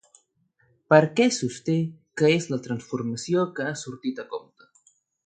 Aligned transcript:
Per 0.93 1.01
què 1.19 1.27
sosté 1.35 1.75
que 2.21 2.31
és 2.37 2.47
la 2.53 2.59
transformació 2.69 3.45
que 3.61 3.69
ha 3.69 3.75
sortit 3.83 4.23
a 4.25 4.27
compte? 4.33 4.71